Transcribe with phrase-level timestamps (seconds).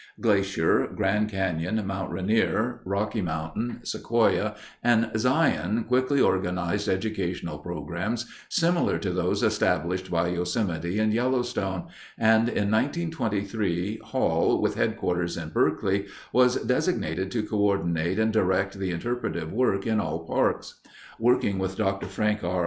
[0.19, 8.97] Glacier, Grand Canyon, Mount Rainier, Rocky Mountain, Sequoia, and Zion quickly organized educational programs similar
[8.97, 11.87] to those established by Yosemite and Yellowstone,
[12.17, 18.89] and in 1923 Hall, with headquarters in Berkeley, was designated to coördinate and direct the
[18.89, 20.79] interpretive work in all parks.
[21.19, 22.07] Working with Dr.
[22.07, 22.59] Frank R.